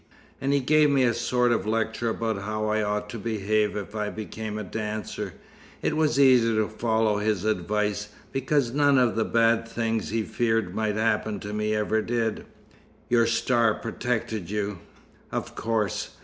[0.41, 3.95] And he gave me a sort of lecture about how I ought to behave if
[3.95, 5.35] I became a dancer.
[5.83, 10.73] It was easy to follow his advice, because none of the bad things he feared
[10.73, 12.47] might happen to me ever did."
[13.09, 14.79] "Your star protected you?"
[15.31, 16.09] "Of course.